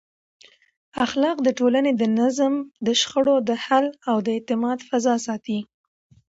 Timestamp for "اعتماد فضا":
4.35-5.15